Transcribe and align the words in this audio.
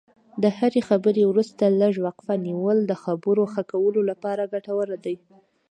د 0.43 0.43
هرې 0.57 0.81
خبرې 0.89 1.23
وروسته 1.27 1.63
لږه 1.81 2.01
وقفه 2.07 2.35
نیول 2.47 2.77
د 2.85 2.93
خبرو 3.03 3.43
ښه 3.53 3.61
کولو 3.71 4.01
لپاره 4.09 4.49
ګټور 4.53 4.87
دي. 5.05 5.15